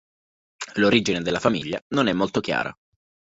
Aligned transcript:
L'origine 0.77 1.21
della 1.21 1.39
famiglia 1.39 1.79
non 1.89 2.07
è 2.07 2.13
molto 2.13 2.39
chiara. 2.39 2.75